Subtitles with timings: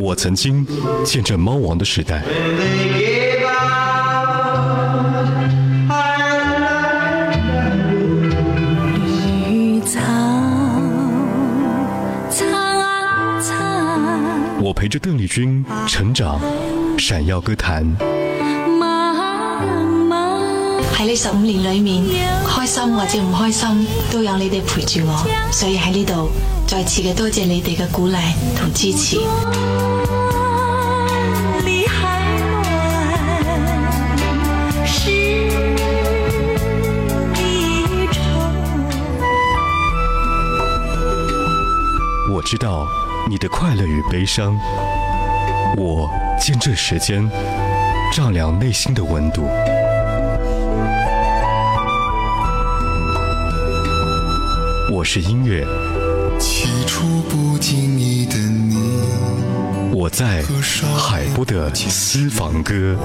[0.00, 0.66] 我曾经
[1.04, 2.22] 见证猫王的时代，
[14.60, 16.40] 我陪着邓丽君成长，
[16.98, 17.84] 闪耀歌坛。
[20.96, 22.02] 喺呢十五年裏面，
[22.46, 26.30] 開心或者唔開心，都有你哋陪住我，所以喺呢度
[26.66, 28.16] 再次嘅多谢你哋嘅鼓励
[28.56, 29.18] 同支持。
[42.32, 42.84] 我知道
[43.30, 44.58] 你的快乐与悲伤，
[45.76, 47.30] 我见证时间
[48.12, 49.48] 丈量内心的温度。
[55.04, 55.66] 我是音乐，
[56.40, 58.74] 起初不经意的你，
[59.92, 60.42] 我在
[60.96, 62.96] 海波的私房歌。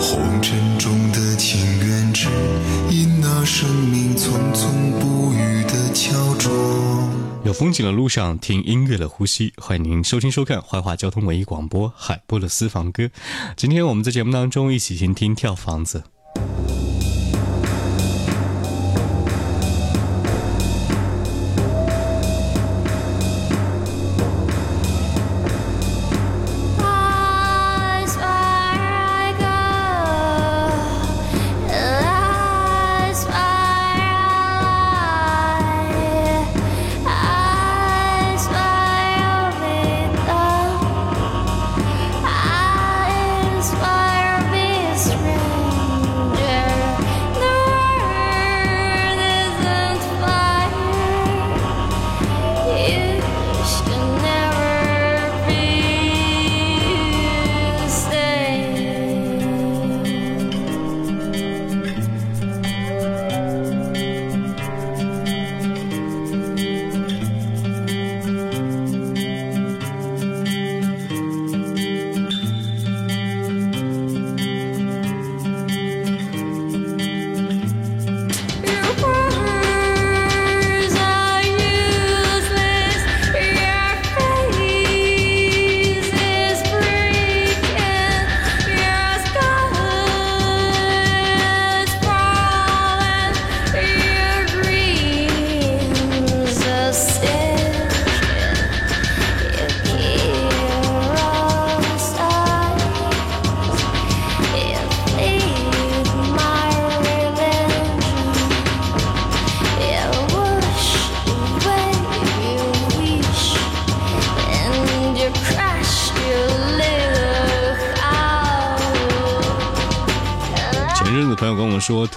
[0.00, 2.26] 红尘中的情缘只
[2.90, 6.50] 因那生命匆匆不语的敲钟。
[7.44, 9.52] 有风景的路上，听音乐的呼吸。
[9.56, 13.08] 欢迎您收听收看怀化交通文艺广播海波的私房歌。
[13.56, 16.02] 今天我们在节目当中一起倾听跳房子。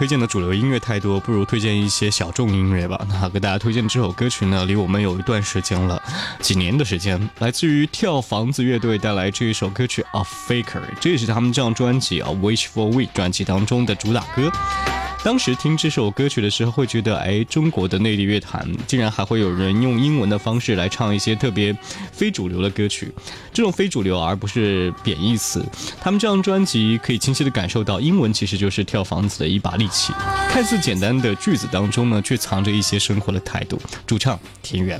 [0.01, 2.99] 推荐的主流音乐太多，不如推荐一些小众音乐吧。
[3.07, 6.01] 那给大家推荐这首歌曲呢，离我们有一段时间了，
[6.39, 14.51] 几年的时间，来自于跳房子乐队带来这一首歌曲《A Faker》，这也是他们这张专辑啊《Wish for We》专辑当中的主打歌。
[15.23, 21.75] 当时听这首歌曲的时候，会觉得，哎，中国的内地乐坛竟然还会有人用英文的方式来唱一些特别
[22.11, 23.11] 非主流的歌曲。
[23.53, 25.63] 这种非主流而不是贬义词。
[26.01, 30.11] 他们这张专辑可以清晰地感受到，英文其实就是跳房子的一把利器。
[30.49, 33.79] 看似简单的句子当中呢，却藏着一些生活的态度。
[34.07, 34.99] 主唱田园。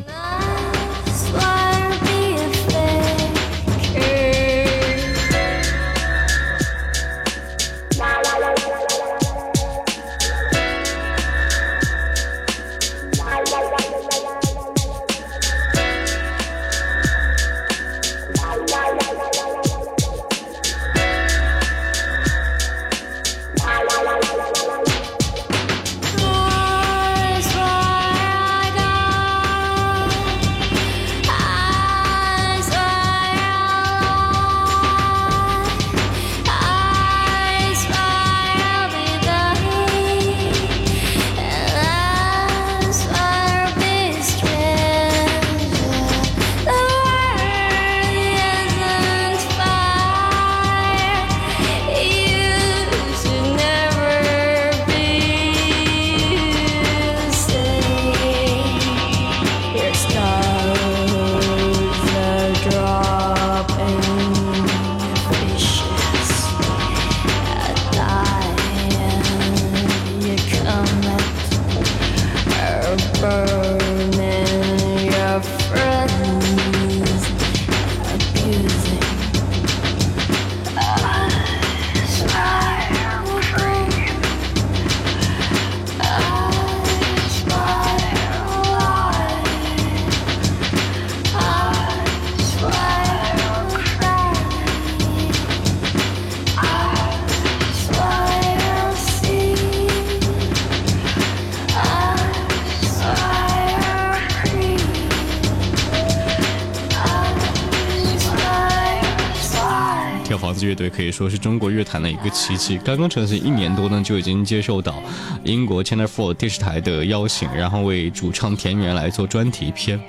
[110.66, 112.80] 乐队可以说是中国乐坛的一个奇迹。
[112.84, 115.02] 刚刚成型一年多呢，就已经接受到
[115.44, 120.00] 英国 Channel 4电视台的邀请，然后为主唱田园来做专题片。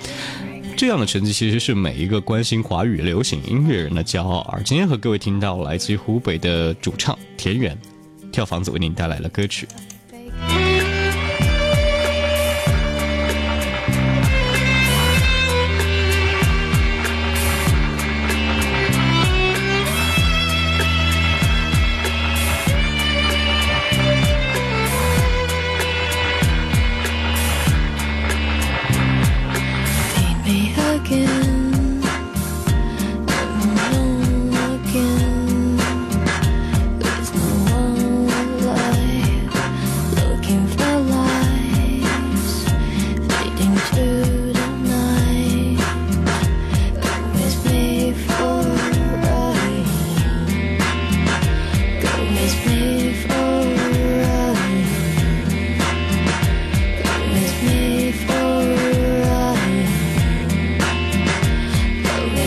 [0.76, 4.40] 这样的成绩其实是每一个关心华语流行音乐人的骄傲。
[4.52, 7.76] 而今天和各位听到来自于湖北的主唱田园，
[8.32, 9.68] 跳房子为您带来了歌曲。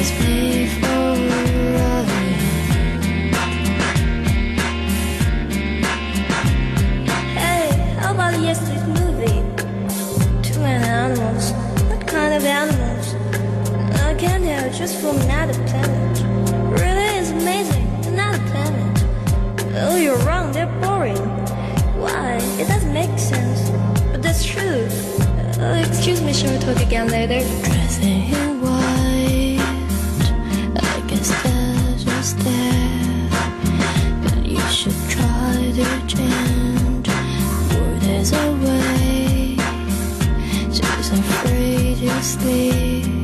[0.05, 0.64] this place
[42.21, 43.14] stay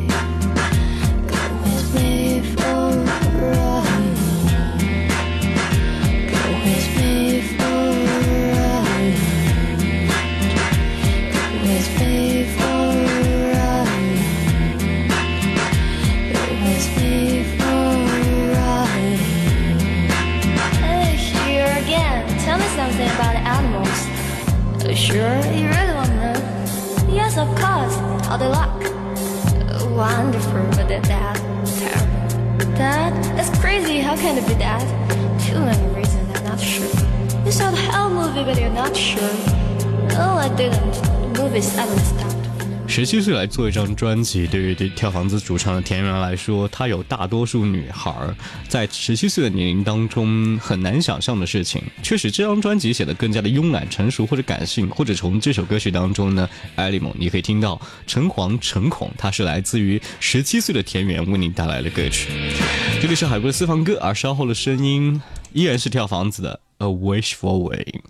[32.75, 33.13] That?
[33.35, 33.99] That's crazy.
[33.99, 34.81] How can it be that?
[35.39, 36.37] Too many reasons.
[36.37, 36.87] I'm not sure.
[37.45, 39.21] You saw the hell movie, but you're not sure.
[40.09, 40.93] No, I didn't.
[41.33, 42.30] The movie suddenly stopped.
[42.91, 48.13] 十七岁来做一张专辑，对于对跳房子主唱的田园来说，她有大多数女孩
[48.67, 51.81] 在十七岁的年龄当中很难想象的事情。
[52.03, 62.27] 确实，这张专辑显得更加的慵懒、成熟或者感性，或者从这首歌曲当中呢，艾丽蒙你可以听到诚惶诚恐，它是来自于十七岁的田园为你带来的歌曲。
[63.01, 65.21] 这里是海波的私房歌，而稍后的声音
[65.53, 68.01] 依然是跳房子的《A Wish for Way》。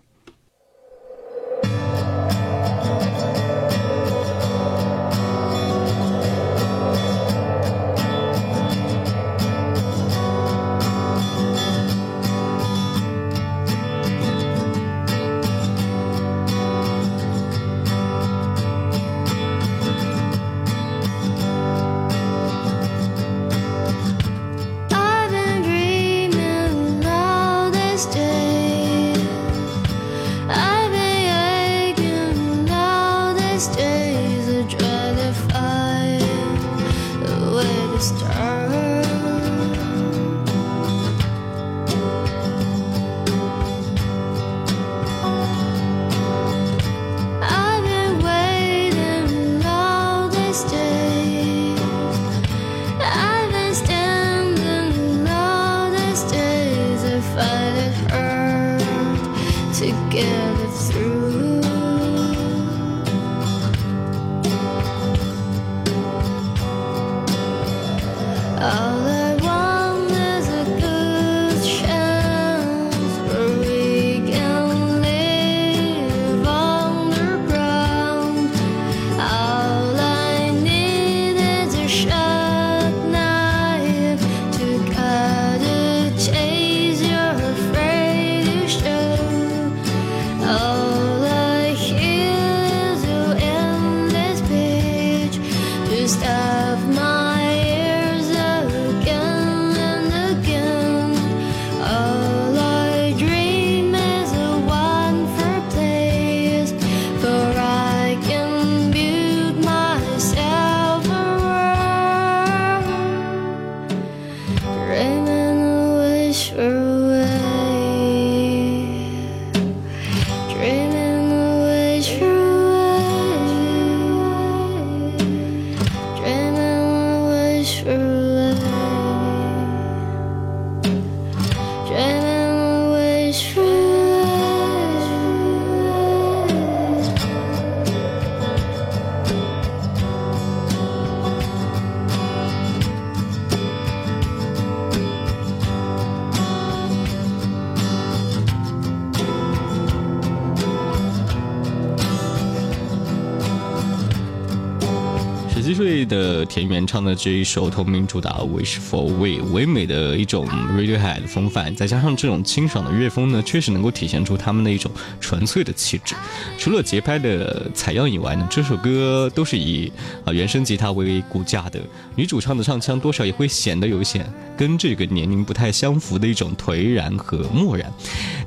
[156.52, 164.92] 田园唱的这一首同名主打《Wish for We》，唯美的一种 Radiohead 风范，再加上这种清爽的乐风呢，确实能够体现出他们的一种
[165.22, 166.14] 纯粹的气质。
[166.58, 169.90] 除了节拍的采样以外呢，这首歌都是以
[170.26, 171.80] 啊原声吉他为骨架的，
[172.18, 174.22] 女主唱的唱腔多少也会显得有一些
[174.58, 177.90] 跟这个年龄不太相符的一种颓然和漠然。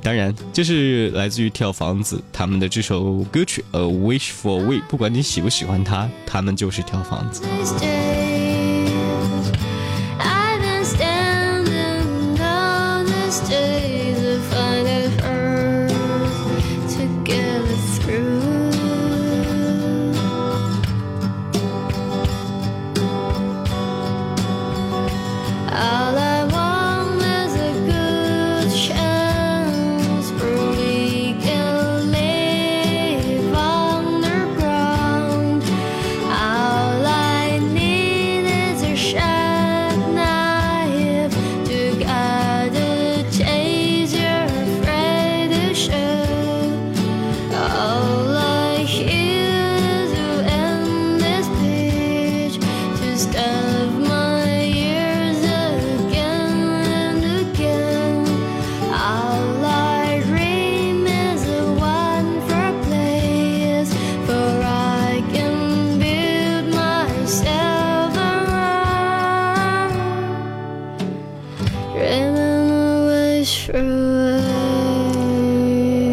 [0.03, 7.41] 当然，这是来自于跳房子他们的这首歌曲《A Wish for We》，不管你喜不喜欢它，他们就是跳房子。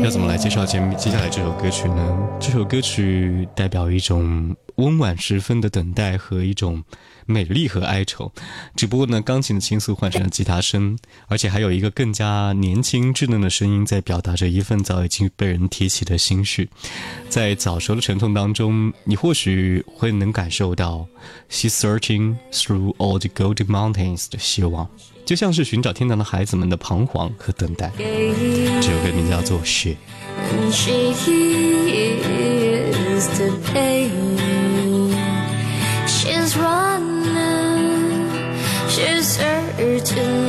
[0.02, 2.28] 要怎么来介绍接接下来这首歌曲呢？
[2.40, 6.82] 这首歌曲代表一种温婉十分的等待和一种
[7.26, 8.32] 美丽和哀愁。
[8.74, 16.68] 只不过呢，钢琴的倾诉换成了吉他声，而且还有一个更加年轻稚嫩的声音在表达着一份早已经被人提起的心绪。
[17.28, 21.06] 在早熟的沉痛当中，你或许会能感受到
[21.50, 24.90] “She's searching through all the golden mountains” 的希望，
[25.24, 27.92] 就像是寻找天堂的孩子们的彷徨和等待。
[27.98, 29.94] 这首歌名叫做《雪》。
[39.84, 40.41] And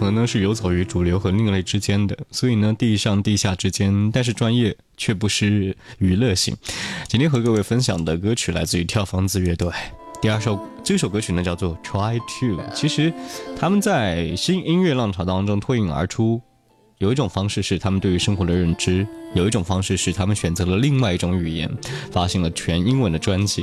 [0.00, 6.56] 可能呢是游走于主流和另类之间的，所以呢地上地下之间，但是专业却不失娱乐性。
[7.06, 9.70] 今天和各位分享的歌曲来自于跳房子乐队，
[10.22, 13.12] 第二首这首歌曲呢叫做《Try to》，其实
[13.58, 16.40] 他们在新音乐浪潮当中脱颖而出。
[16.96, 21.70] 有一种方式是他们对于生活的认知，有一种方式是他们选择了另外一种语言，
[22.10, 23.62] 发行了全英文的专辑。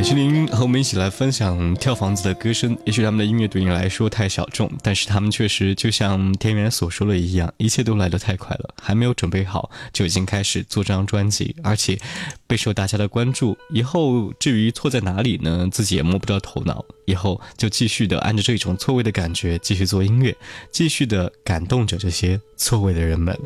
[0.00, 2.74] 感谢您和我们一起来分享跳房子的歌声。
[2.86, 11.98] 也许他们的音乐对你来说太小众，但是他们确实就像田园所说的一样，一切都来得太快了，还没有准备好就已经开始做这张专辑，而且
[12.46, 13.54] 备受大家的关注。
[13.74, 15.68] 以后至于错在哪里呢？
[15.70, 16.82] 自己也摸不着头脑。
[17.04, 20.34] 以后就继续的按着这种错位的感觉继续做音乐，
[20.72, 23.38] 继续的感动着这些错位的人们。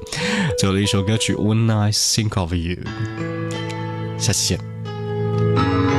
[0.56, 2.76] 最后的一首歌曲《When I Think of You》，
[4.20, 5.93] 下期见。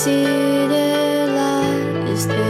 [0.00, 2.49] see the light is there.